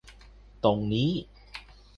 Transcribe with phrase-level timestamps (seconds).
[0.63, 1.11] ตรงนี้